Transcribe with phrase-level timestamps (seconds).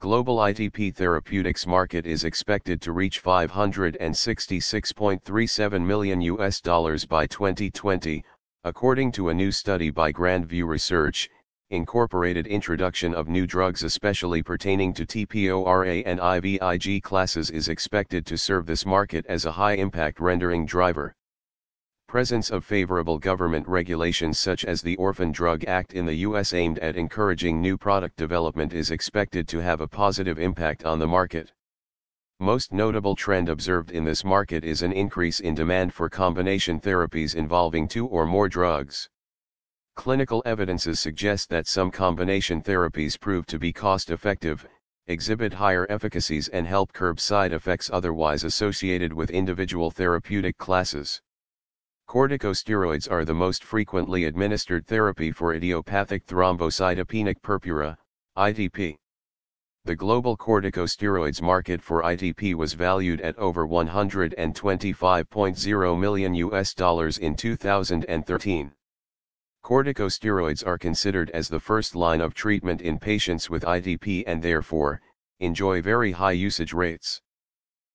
[0.00, 8.24] Global ITP therapeutics market is expected to reach 566.37 million US dollars by 2020,
[8.64, 11.28] according to a new study by Grand View Research,
[11.68, 18.38] incorporated introduction of new drugs especially pertaining to TPORA and IVIG classes is expected to
[18.38, 21.14] serve this market as a high-impact rendering driver.
[22.10, 26.52] Presence of favorable government regulations such as the Orphan Drug Act in the U.S.
[26.52, 31.06] aimed at encouraging new product development is expected to have a positive impact on the
[31.06, 31.52] market.
[32.40, 37.36] Most notable trend observed in this market is an increase in demand for combination therapies
[37.36, 39.08] involving two or more drugs.
[39.94, 44.66] Clinical evidences suggest that some combination therapies prove to be cost-effective,
[45.06, 51.22] exhibit higher efficacies and help curb side effects otherwise associated with individual therapeutic classes.
[52.10, 57.96] Corticosteroids are the most frequently administered therapy for idiopathic thrombocytopenic purpura,
[58.36, 58.96] ITP.
[59.84, 67.36] The global corticosteroids market for ITP was valued at over 125.0 million US dollars in
[67.36, 68.72] 2013.
[69.62, 75.00] Corticosteroids are considered as the first line of treatment in patients with ITP and therefore,
[75.38, 77.22] enjoy very high usage rates.